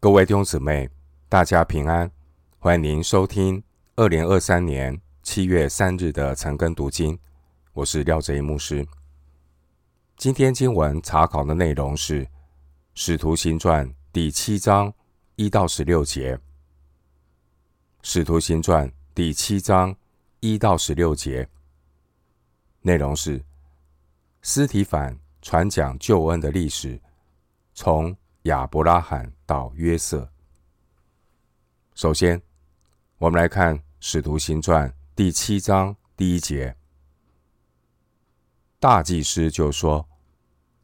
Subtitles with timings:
[0.00, 0.88] 各位弟兄姊妹，
[1.28, 2.08] 大家平安！
[2.60, 3.60] 欢迎您收听
[3.96, 7.18] 二零二三年七月三日的晨更读经。
[7.72, 8.86] 我是廖哲一牧师。
[10.16, 12.24] 今天经文查考的内容是
[12.94, 14.94] 《使徒行传》第七章
[15.34, 16.36] 一到十六节。
[18.00, 19.92] 《使徒行传》第七章
[20.38, 21.48] 一到十六节
[22.82, 23.44] 内容是
[24.42, 27.00] 斯提反传讲救恩的历史，
[27.74, 28.16] 从
[28.48, 30.28] 亚伯拉罕到约瑟。
[31.94, 32.40] 首先，
[33.18, 36.74] 我们来看《使徒行传》第七章第一节。
[38.80, 40.08] 大祭司就说：“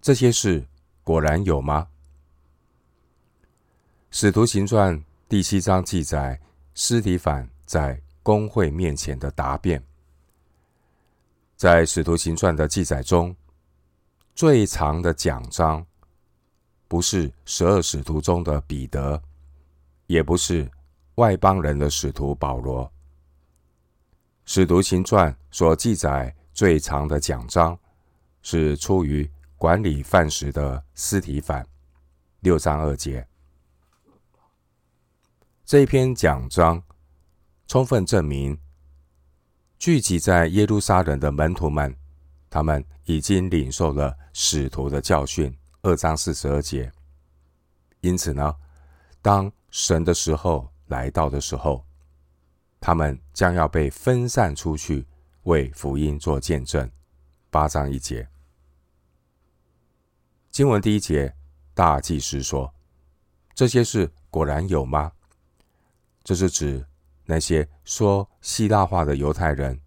[0.03, 0.67] 这些事
[1.03, 1.89] 果然有吗？”
[4.11, 6.39] 《使徒行传》第七章记载
[6.75, 9.83] 司提反在公会面前的答辩。
[11.57, 13.35] 在《使徒行传》的记载中，
[14.35, 15.87] 最长的讲章。
[16.87, 19.21] 不是十二使徒中的彼得，
[20.07, 20.71] 也不是
[21.17, 22.91] 外邦人的使徒保罗。
[24.45, 27.79] 使徒行传所记载最长的讲章，
[28.43, 31.67] 是出于管理饭食的司提反，
[32.41, 33.27] 六章二节。
[35.65, 36.83] 这篇讲章
[37.67, 38.59] 充分证明，
[39.79, 41.97] 聚集在耶路撒冷的门徒们，
[42.51, 45.57] 他们已经领受了使徒的教训。
[45.85, 46.91] 二章四十二节。
[48.01, 48.57] 因此呢，
[49.21, 51.85] 当神的时候来到的时候，
[52.81, 55.07] 他们将要被分散出去，
[55.43, 56.91] 为福音做见证。
[57.51, 58.27] 八章一节。
[60.51, 61.35] 经文第一节，
[61.75, 62.73] 大祭司说
[63.55, 65.13] ：“这些事果然有吗？”
[66.25, 66.87] 这是指
[67.27, 69.79] 那些说希腊话的犹太人，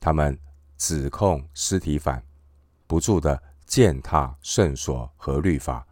[0.00, 0.36] 他们
[0.76, 2.20] 指控尸体反，
[2.88, 3.40] 不住的。
[3.72, 5.86] 践踏圣所和律法，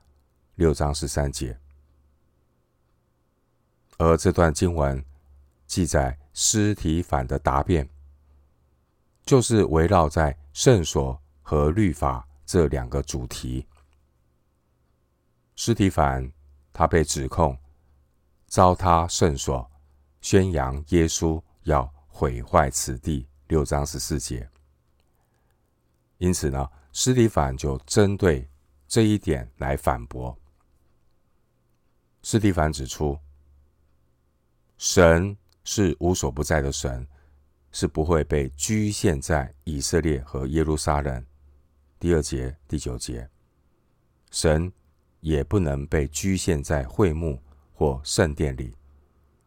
[0.57, 1.59] 六章十三节。
[3.97, 5.03] 而这段经文
[5.67, 7.89] 记载司提反的答辩，
[9.25, 13.67] 就是围绕在圣所和律法这两个主题。
[15.57, 16.31] 司提反
[16.75, 17.57] 他被指控
[18.47, 19.71] 糟蹋圣所，
[20.21, 24.47] 宣扬耶稣要毁坏此地，六章十四节。
[26.19, 28.49] 因此呢，斯蒂凡就针对
[28.89, 30.37] 这一点来反驳。
[32.23, 33.19] 斯蒂凡指出，
[34.77, 37.07] 神是无所不在的神，
[37.71, 41.25] 是不会被局限在以色列和耶路撒冷。
[41.99, 43.29] 第二节、第九节，
[44.31, 44.73] 神
[45.21, 47.41] 也不能被局限在会幕
[47.73, 48.75] 或圣殿里。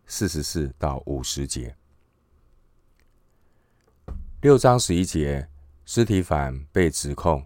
[0.05, 1.75] 四十四到五十节，
[4.41, 5.47] 六章十一节。
[5.85, 7.45] 斯提反被指控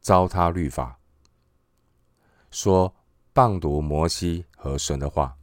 [0.00, 0.98] 糟蹋律法，
[2.50, 2.94] 说
[3.32, 5.36] 谤读摩西和神的话，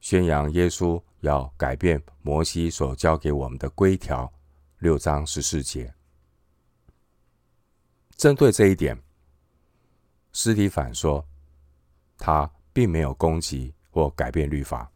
[0.00, 4.32] 宣扬耶稣要改变摩西所教给我们的规条。
[4.78, 5.92] 六章十四节，
[8.16, 8.96] 针对这一点，
[10.32, 11.26] 斯提凡说，
[12.16, 14.88] 他并没有攻击或改变律法，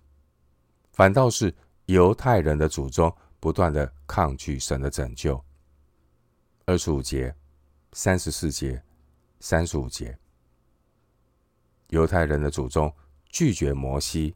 [0.93, 1.53] 反倒是
[1.87, 5.45] 犹太人的祖宗不断的抗拒神的拯救。
[6.73, 7.37] 二十五节、
[7.93, 8.83] 三十四节、
[9.41, 10.19] 三十五节，
[11.89, 12.91] 犹太人的祖宗
[13.29, 14.35] 拒绝摩西。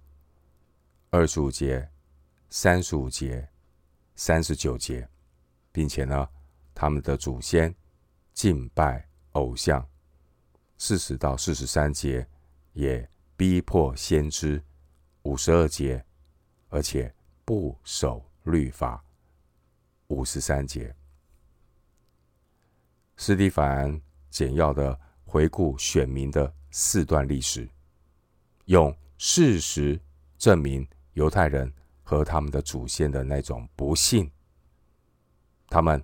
[1.09, 1.91] 二十五节、
[2.51, 3.49] 三十五节、
[4.17, 5.09] 三十九节，
[5.73, 6.29] 并且呢，
[6.75, 7.75] 他们的祖先
[8.35, 9.89] 敬拜偶像。
[10.77, 12.29] 四十到四十三节
[12.75, 14.63] 也逼迫先知。
[15.23, 16.05] 五十二节，
[16.69, 17.15] 而且
[17.47, 19.03] 不守律法。
[20.09, 20.95] 五十三节。
[23.17, 24.01] 斯蒂凡
[24.31, 27.69] 简要的回顾选民的四段历史，
[28.67, 30.01] 用事实
[30.39, 31.73] 证明犹太人
[32.03, 34.31] 和他们的祖先的那种不幸，
[35.69, 36.03] 他们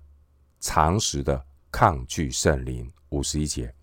[0.60, 2.90] 常识的抗拒圣灵。
[3.12, 3.74] 五十一节，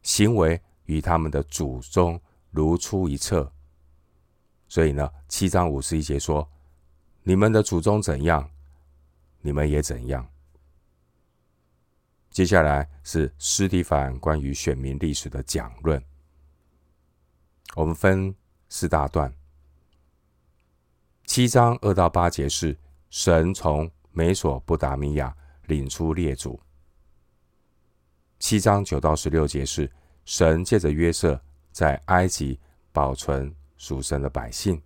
[0.00, 2.18] 行为与他们的祖宗
[2.50, 3.52] 如出一辙。
[4.68, 6.50] 所以呢，七章五十一节说
[7.22, 8.50] ：“你们的祖宗怎样，
[9.42, 10.26] 你们也怎样。”
[12.36, 15.98] 接下来是司提凡关于选民历史的讲论。
[17.74, 18.36] 我们分
[18.68, 19.34] 四大段，
[21.24, 22.76] 七章二到八节是
[23.08, 25.34] 神从美索不达米亚
[25.64, 26.60] 领出列祖；
[28.38, 29.90] 七章九到十六节是
[30.26, 31.40] 神借着约瑟
[31.72, 32.60] 在埃及
[32.92, 34.76] 保存属神的百姓；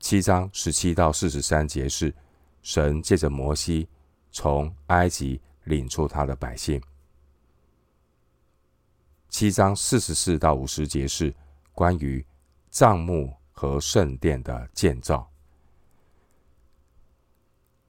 [0.00, 2.12] 七章十七到四十三节是
[2.60, 3.88] 神借着摩西。
[4.32, 6.82] 从埃及领出他的百姓。
[9.28, 11.32] 七章四十四到五十节是
[11.72, 12.24] 关于
[12.70, 15.30] 帐幕和圣殿的建造。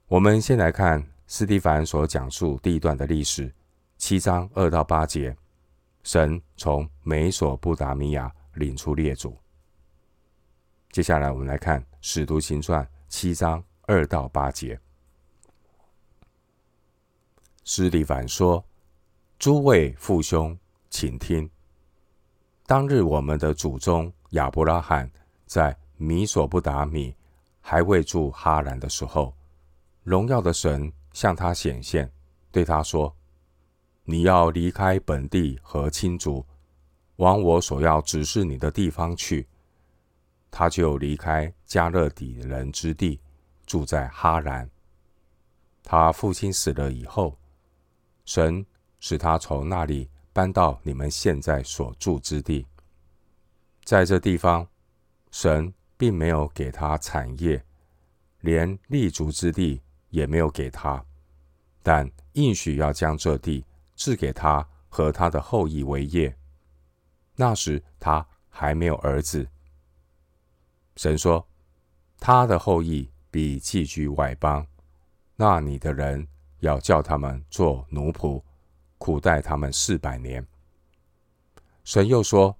[0.06, 3.52] 我们先来看斯蒂凡所讲述第一段的历史，
[3.98, 5.36] 七章二到八节，
[6.02, 9.36] 神从美索不达米亚领出列祖。
[10.92, 14.78] 接下来我们来看《使徒行传》七章二到八节，
[17.64, 18.64] 司提反说
[19.38, 20.56] ：“诸位父兄。”
[20.90, 21.50] 请听，
[22.66, 25.10] 当日我们的祖宗亚伯拉罕
[25.44, 27.12] 在米索不达米
[27.60, 29.34] 还未住哈兰的时候，
[30.04, 32.08] 荣耀的神向他显现，
[32.52, 33.12] 对他说
[34.04, 36.46] ：“你要离开本地和亲族，
[37.16, 39.48] 往我所要指示你的地方去。”
[40.48, 43.20] 他就离开迦勒底人之地，
[43.66, 44.70] 住在哈兰。
[45.82, 47.36] 他父亲死了以后，
[48.24, 48.64] 神
[49.00, 50.08] 使他从那里。
[50.34, 52.66] 搬到你们现在所住之地，
[53.84, 54.66] 在这地方，
[55.30, 57.64] 神并没有给他产业，
[58.40, 59.80] 连立足之地
[60.10, 61.06] 也没有给他，
[61.84, 66.36] 但应许要将这地赐给他和他的后裔为业。
[67.36, 69.48] 那时他还没有儿子。
[70.96, 71.46] 神说，
[72.18, 74.66] 他的后裔必寄居外邦，
[75.36, 76.26] 那里的人
[76.64, 78.42] 要叫他们做奴仆。
[78.96, 80.46] 苦待他们四百年。
[81.84, 82.56] 神又说：“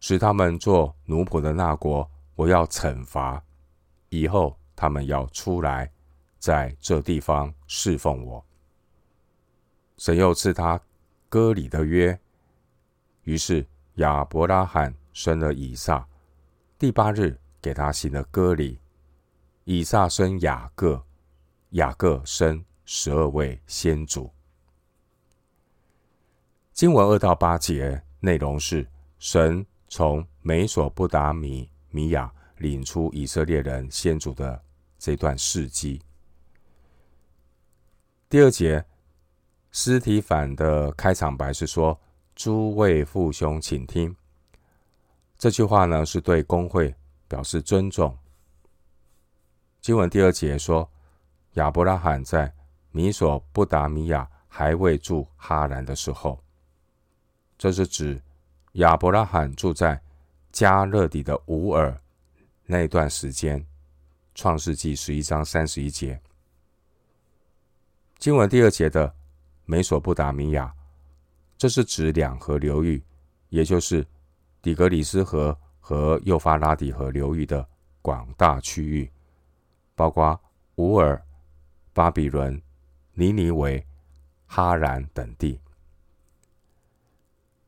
[0.00, 3.40] 使他们做奴仆的那国，我要惩罚。
[4.08, 5.88] 以后他们要出来，
[6.40, 8.44] 在这地方侍奉我。”
[9.96, 10.80] 神又赐他
[11.28, 12.18] 割礼的约。
[13.22, 13.64] 于是
[13.96, 16.04] 亚伯拉罕生了以撒，
[16.76, 18.80] 第八日给他行了割礼。
[19.62, 21.06] 以撒生雅各，
[21.70, 24.30] 雅各生十二位先祖。
[26.72, 28.86] 经文二到八节内容是
[29.18, 34.60] 神从美索不达米米亚领出以色列人先祖的
[34.98, 36.02] 这段事迹。
[38.28, 38.84] 第二节，
[39.70, 42.00] 司提反的开场白是说
[42.34, 44.14] ：“诸位父兄，请听。”
[45.38, 46.94] 这句话呢是对公会
[47.28, 48.16] 表示尊重。
[49.80, 50.90] 经文第二节说
[51.54, 52.52] ：“亚伯拉罕在
[52.94, 56.40] 米索不达米亚还未住哈兰的时候。”
[57.58, 58.22] 这是指
[58.74, 60.00] 亚伯拉罕住在
[60.52, 62.00] 迦勒底的乌尔
[62.64, 63.60] 那段时间，
[64.36, 66.20] 《创世纪》十一章三十一节。
[68.16, 69.12] 经文第二节的
[69.64, 70.72] 美索不达米亚，
[71.58, 73.02] 这是指两河流域，
[73.48, 74.06] 也就是
[74.62, 77.68] 底格里斯河和幼发拉底河流域的
[78.00, 79.10] 广大区域，
[79.96, 80.40] 包括
[80.76, 81.20] 乌尔、
[81.92, 82.60] 巴比伦、
[83.14, 83.84] 尼尼微、
[84.44, 85.60] 哈兰等地。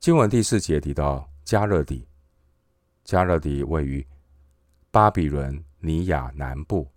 [0.00, 2.06] 经文第四节提到加勒底，
[3.04, 4.04] 加勒底位于
[4.90, 6.90] 巴比伦尼亚南部，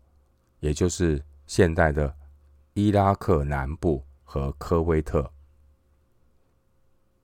[0.59, 2.11] 也就是现代的
[2.73, 5.31] 伊拉克南部和科威特。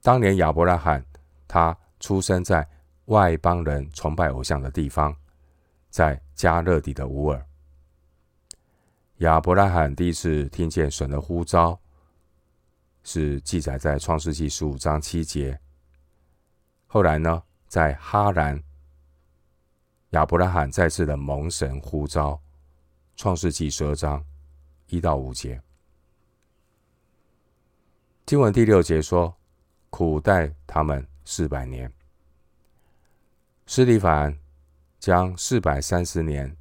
[0.02, 1.04] 当年亚伯拉罕
[1.48, 2.68] 他出生在
[3.06, 5.16] 外邦人崇拜偶像的地方，
[5.90, 7.44] 在加勒底的乌尔。
[9.20, 11.80] 亚伯拉罕第一次听见神的呼召，
[13.04, 15.58] 是记载在创世纪十五章七节。
[16.86, 18.62] 后来呢，在哈兰，
[20.10, 22.32] 亚伯拉罕再次的蒙神呼召，
[23.16, 24.22] 《创世纪》十二章
[24.88, 25.62] 一到五节。
[28.26, 29.34] 经文第六节说
[29.90, 31.90] ：“苦待他们四百年。”
[33.66, 34.38] 斯蒂凡
[35.00, 36.54] 将四百三十年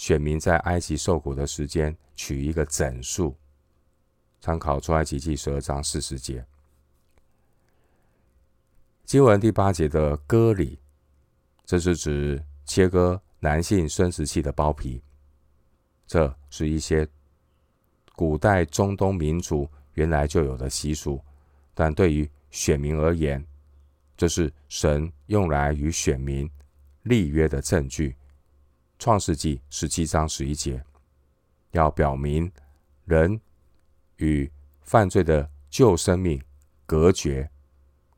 [0.00, 3.36] 选民在埃及受苦的时间取一个整数，
[4.40, 6.42] 参考《出埃及记》十二章四十节。
[9.04, 10.78] 经文第八节的割礼，
[11.66, 15.02] 这是指切割男性生殖器的包皮。
[16.06, 17.06] 这是一些
[18.16, 21.22] 古代中东民族原来就有的习俗，
[21.74, 23.46] 但对于选民而言，
[24.16, 26.50] 这是神用来与选民
[27.02, 28.16] 立约的证据。
[29.00, 30.84] 创世纪十七章十一节，
[31.70, 32.52] 要表明
[33.06, 33.40] 人
[34.16, 34.52] 与
[34.82, 36.38] 犯罪的旧生命
[36.84, 37.50] 隔绝，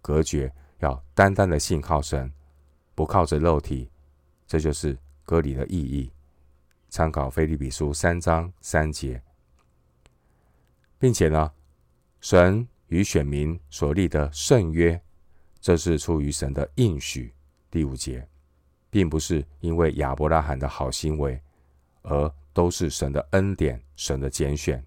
[0.03, 0.53] 隔绝。
[0.81, 2.33] 要单单的信靠神，
[2.97, 3.89] 不靠着肉体，
[4.49, 6.11] 这就是割礼的意义。
[6.89, 9.23] 参考腓立比书三章三节，
[10.99, 11.53] 并且呢，
[12.21, 15.01] 神与选民所立的圣约，
[15.61, 17.33] 这是出于神的应许。
[17.71, 18.29] 第五节，
[18.93, 21.43] 并不是因为亚伯拉罕的好行为，
[22.03, 24.81] 而都是神的恩典，神的拣选。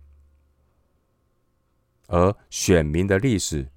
[2.08, 3.68] 而选民的历史。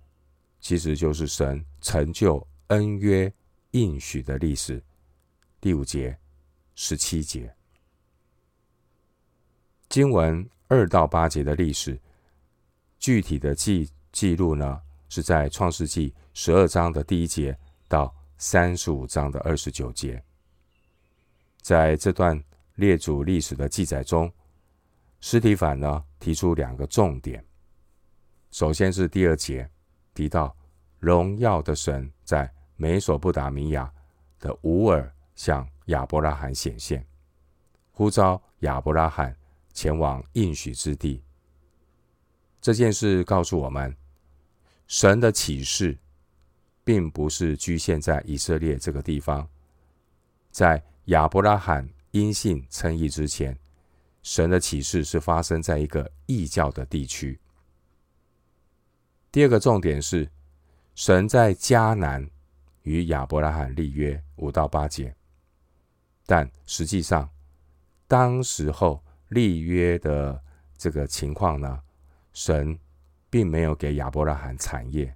[0.60, 3.32] 其实就是神成就恩约
[3.70, 4.82] 应许的历史。
[5.60, 6.18] 第五节、
[6.74, 7.54] 十七节，
[9.88, 11.96] 经文二到八节的历史，
[12.98, 17.56] 具体的记记录呢，是在创世纪十二章的第一节
[17.86, 20.22] 到三十五章的二十九节。
[21.60, 22.42] 在这段
[22.76, 24.32] 列祖历史的记载中，
[25.20, 27.44] 司提反呢提出两个重点。
[28.50, 29.68] 首先是第二节
[30.14, 30.56] 提到
[30.98, 33.92] 荣耀的神在美索不达米亚
[34.38, 37.04] 的乌尔向亚伯拉罕显现，
[37.90, 39.36] 呼召亚伯拉罕
[39.72, 41.22] 前往应许之地。
[42.60, 43.94] 这件事告诉我们，
[44.86, 45.98] 神的启示
[46.88, 49.46] 并不是局限在以色列这个地方，
[50.50, 53.54] 在亚伯拉罕因信称义之前，
[54.22, 57.38] 神的启示是发生在一个异教的地区。
[59.30, 60.30] 第二个重点是，
[60.94, 62.26] 神在迦南
[62.84, 65.14] 与亚伯拉罕立约五到八节，
[66.24, 67.28] 但实际上，
[68.06, 70.42] 当时候立约的
[70.78, 71.82] 这个情况呢，
[72.32, 72.78] 神
[73.28, 75.14] 并没有给亚伯拉罕产业，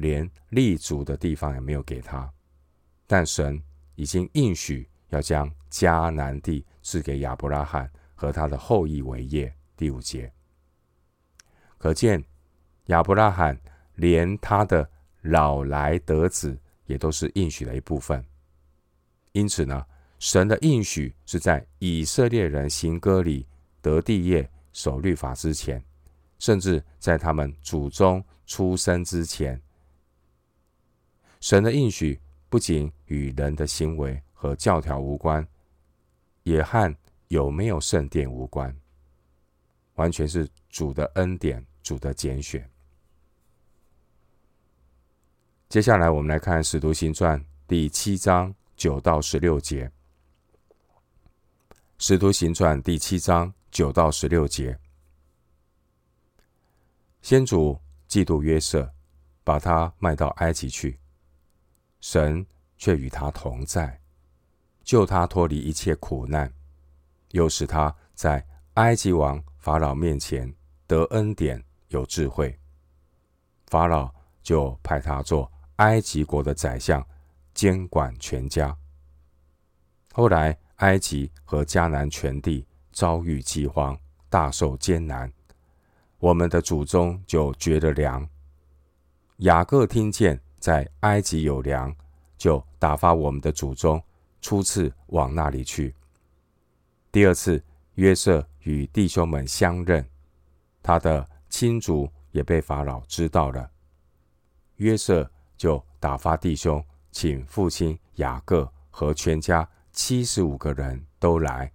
[0.00, 2.32] 连立足的地方也没有给他，
[3.06, 3.62] 但神
[3.94, 9.54] 已经应许要将迦南地赐给亚伯拉罕和他的后裔为业。
[9.76, 10.32] 第五节，
[11.78, 12.22] 可见。
[12.86, 13.56] 亚伯拉罕
[13.94, 14.90] 连他的
[15.22, 18.24] 老来得子也都是应许的一部分，
[19.30, 19.86] 因此呢，
[20.18, 23.46] 神的应许是在以色列人行歌里、
[23.80, 25.80] 得地业、守律法之前，
[26.40, 29.60] 甚至在他们祖宗出生之前。
[31.40, 35.46] 神的应许不仅与人的行为和教条无关，
[36.42, 36.94] 也和
[37.28, 38.74] 有没有圣殿无关，
[39.94, 42.68] 完全是主的恩典、主的拣选。
[45.68, 49.86] 接下来，我们来看《使徒行传》第七章九到十六节。
[51.98, 54.76] 《使徒行传》第七章九到十六节，
[57.22, 57.78] 先祖
[58.08, 58.92] 嫉妒约瑟，
[59.44, 60.98] 把他卖到埃及去，
[62.00, 64.00] 神却与他同在，
[64.82, 66.52] 救他脱离一切苦难，
[67.30, 70.54] 又使他在埃及王法老面前
[70.86, 72.58] 得恩典，有智慧。
[73.66, 75.50] 法老就派他做。
[75.76, 77.02] 埃及国的宰相，
[77.54, 78.76] 监管全家。
[80.12, 85.32] 后来，埃及和迦南全地遭遇饥荒，大受艰难。
[86.18, 88.28] 我们的祖宗就绝了粮。
[89.38, 91.92] 雅各听见在埃及有粮，
[92.38, 94.00] 就打发我们的祖宗
[94.40, 95.92] 初次往那里去。
[97.10, 97.60] 第二次，
[97.94, 100.08] 约瑟与弟兄们相认，
[100.80, 103.68] 他的亲族也被法老知道了。
[104.76, 105.28] 约瑟。
[105.60, 111.70] 就打发弟兄，请父亲雅各和全家七十五个人都来。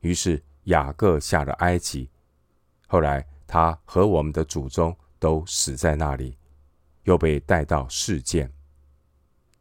[0.00, 2.10] 于是雅各下了埃及。
[2.88, 6.36] 后来他和我们的祖宗都死在那里，
[7.10, 8.48] 又被带到示剑，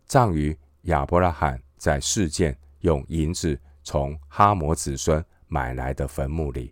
[0.06, 6.72] 葬于亚伯拉罕在示剑用银子从哈摩子孙买来的坟墓里。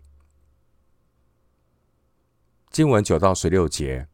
[2.70, 4.06] 经文九到十六节，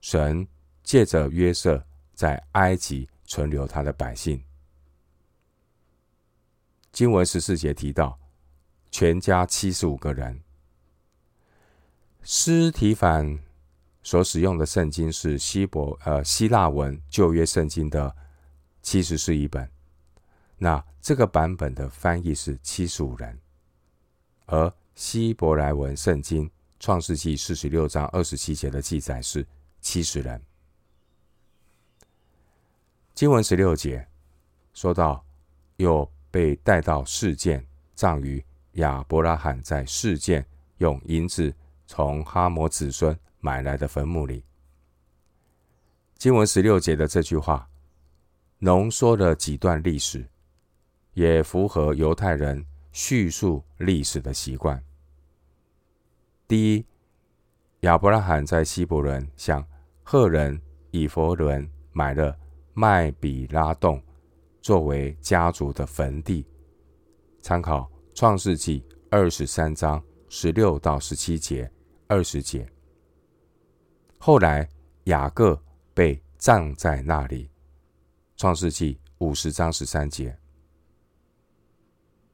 [0.00, 0.48] 神。
[0.82, 1.82] 借着约瑟
[2.12, 4.44] 在埃及存留他的百姓。
[6.92, 8.20] 经文十四节提到，
[8.90, 10.42] 全家七十五个人。
[12.22, 13.38] 司提反
[14.04, 18.14] 所使用的圣经是希伯呃希腊文旧约圣经的
[18.82, 19.68] 七十四译本。
[20.58, 23.36] 那这个版本的翻译是七十五人，
[24.46, 29.44] 而希伯来文圣经创世纪四十六章二十七节的记载是
[29.80, 30.40] 七十人。
[33.14, 34.06] 经文十六节
[34.74, 35.24] 说到，
[35.76, 40.44] 又被带到事件，葬于亚伯拉罕在事件
[40.78, 41.54] 用银子
[41.86, 44.42] 从哈摩子孙买来的坟墓里。
[46.16, 47.68] 经文十六节的这句话，
[48.60, 50.26] 浓缩了几段历史，
[51.12, 54.82] 也符合犹太人叙述历史的习惯。
[56.48, 56.86] 第一，
[57.80, 59.62] 亚伯拉罕在希伯仑向
[60.02, 60.58] 赫人
[60.90, 62.34] 以弗伦买了。
[62.76, 64.02] 麦比拉洞
[64.60, 66.44] 作为家族的坟地，
[67.40, 67.82] 参考
[68.16, 68.80] 《创世纪》
[69.12, 71.70] 二十三章十六到十七节、
[72.08, 72.68] 二十节。
[74.26, 74.66] 后来
[75.02, 75.62] 雅各
[75.92, 77.44] 被葬在那里，
[78.38, 80.34] 《创世记》五十章十三节。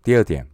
[0.01, 0.49] 第二点，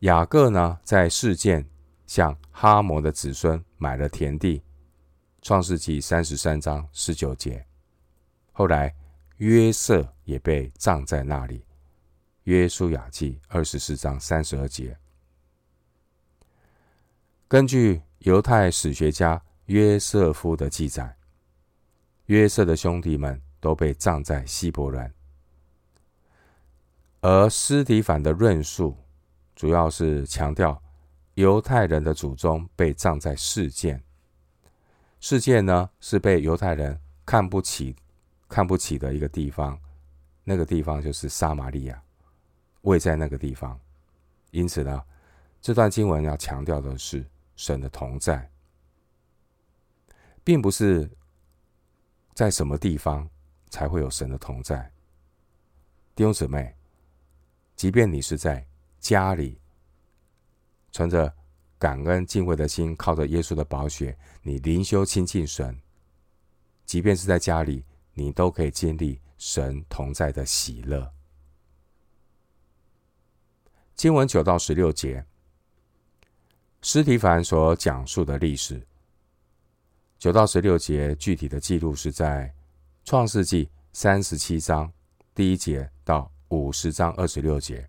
[0.00, 1.66] 雅各呢在事件
[2.06, 4.58] 向哈摩的子孙买了田地，
[5.40, 7.64] 《创世纪三十三章十九节。
[8.52, 8.94] 后来
[9.38, 11.64] 约瑟也被葬在那里。
[12.42, 14.98] 约书亚记二十四章三十二节。
[17.48, 21.16] 根据犹太史学家约瑟夫的记载，
[22.26, 25.12] 约瑟的兄弟们都被葬在希伯仑，
[27.20, 28.96] 而斯提凡的论述
[29.54, 30.80] 主要是强调
[31.34, 34.02] 犹太人的祖宗被葬在示剑。
[35.18, 37.96] 示剑呢，是被犹太人看不起、
[38.48, 39.78] 看不起的一个地方，
[40.44, 42.02] 那个地方就是撒玛利亚。
[42.82, 43.80] 位在那个地方，
[44.52, 45.02] 因此呢，
[45.60, 48.48] 这段经文要强调的是神的同在，
[50.46, 51.10] 并不是
[52.32, 53.28] 在什么地方
[53.68, 54.92] 才会有神的同在。
[56.14, 56.72] 弟兄姊妹，
[57.74, 58.64] 即便你是在
[59.00, 59.58] 家里，
[60.92, 61.34] 存着
[61.80, 65.76] 感恩敬畏的心，靠着耶稣的宝血，你灵修亲近神，
[66.84, 67.84] 即便是在家里，
[68.14, 71.12] 你都可以经历神同在的喜乐。
[73.96, 75.26] 经文九到十六节，
[76.82, 78.86] 司提凡所讲述的历史。
[80.18, 82.52] 九到十六节具体的记录是在
[83.04, 84.90] 创世纪三十七章
[85.34, 87.88] 第一节到五十章二十六节。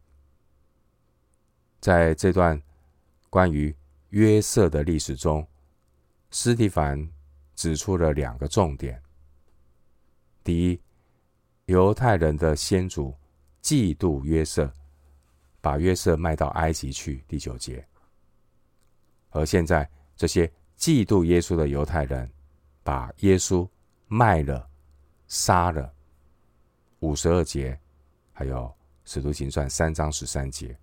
[1.80, 2.62] 在这段
[3.30, 3.76] 关于
[4.10, 5.48] 约瑟的历史中，
[6.32, 7.10] 斯蒂凡
[7.56, 9.02] 指出了两个重点：
[10.44, 10.82] 第一，
[11.66, 13.16] 犹太人的先祖
[13.62, 14.72] 嫉妒约瑟。
[15.60, 17.86] 把约瑟卖到埃及去，第九节。
[19.32, 22.30] 而现在，这些嫉妒耶稣的犹太人，
[22.84, 23.68] 把耶稣
[24.08, 24.70] 卖了、
[25.28, 25.94] 杀了，
[27.00, 27.78] 五十二节，
[28.32, 28.72] 还有
[29.04, 30.78] 使徒行传三章十三节。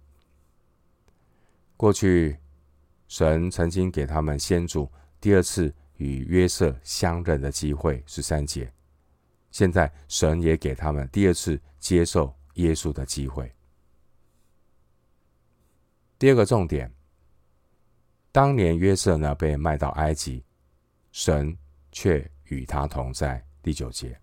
[1.77, 2.37] 过去，
[3.09, 8.73] 神曾经给他们先祖第二次与约瑟相认的机会，十三节。
[9.51, 13.53] 现在，神也给他们第二次接受耶稣的机会。
[16.19, 16.93] 第二个重点，
[18.35, 20.45] 当年约瑟呢被卖到埃及，
[21.13, 21.57] 神
[21.93, 23.41] 却与他同在。
[23.63, 24.21] 第九节，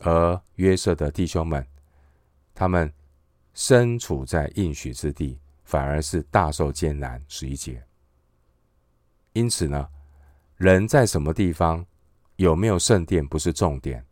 [0.00, 1.64] 而约瑟的弟兄们，
[2.52, 2.92] 他们
[3.54, 7.24] 身处在应许之地，反而是大受艰难。
[7.28, 7.80] 十一节，
[9.34, 9.88] 因此呢，
[10.56, 11.86] 人在什么地方，
[12.36, 14.04] 有没有圣殿不是重点，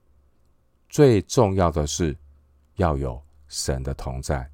[0.88, 2.16] 最重要的是
[2.76, 4.48] 要有神的同在。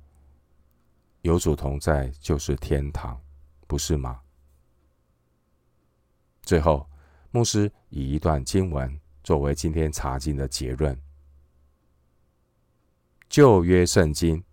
[1.21, 3.22] 有主同在就是天堂，
[3.73, 4.21] 不是吗？
[6.43, 6.87] 最后，
[7.31, 11.01] 牧师以一段经文作为今天查经的结论：
[13.31, 14.45] 旧约圣经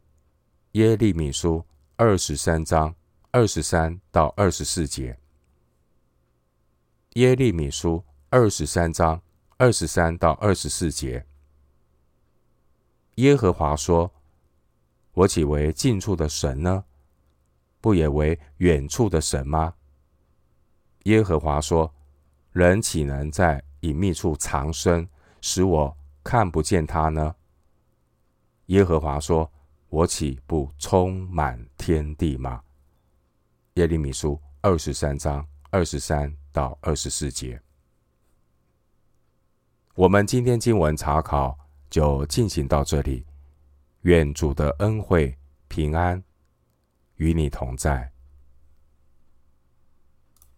[0.71, 1.65] 耶利米书
[1.97, 2.95] 二十三章
[3.31, 5.19] 二十三到二十四节。
[7.15, 9.21] 耶利米书二十三章
[9.57, 11.25] 二十三到二十四节。
[13.15, 14.09] 耶和华说。
[15.11, 16.85] 我岂为近处的神呢？
[17.81, 19.73] 不也为远处的神吗？
[21.03, 21.93] 耶和华说
[22.51, 25.07] ：“人岂能在隐秘处藏身，
[25.41, 27.35] 使我看不见他呢？”
[28.67, 29.49] 耶和华说
[29.89, 32.61] ：“我岂不充满天地吗？”
[33.75, 37.59] 耶利米书二十三章二十三到二十四节。
[39.95, 41.57] 我们今天经文查考
[41.89, 43.25] 就进行到这里。
[44.03, 45.37] 愿主的恩惠
[45.67, 46.23] 平安
[47.19, 48.11] 与你同在。